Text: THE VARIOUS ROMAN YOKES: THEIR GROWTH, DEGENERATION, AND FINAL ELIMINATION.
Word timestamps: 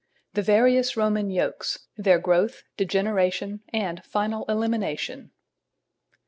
THE 0.33 0.41
VARIOUS 0.41 0.97
ROMAN 0.97 1.29
YOKES: 1.29 1.85
THEIR 1.95 2.17
GROWTH, 2.17 2.63
DEGENERATION, 2.75 3.61
AND 3.71 4.03
FINAL 4.03 4.45
ELIMINATION. 4.49 5.29